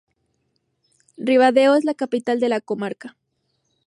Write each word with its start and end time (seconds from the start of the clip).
Ribadeo 1.17 1.75
es 1.75 1.83
la 1.85 1.93
capital 1.93 2.39
de 2.39 2.49
la 2.49 2.59
comarca. 2.59 3.15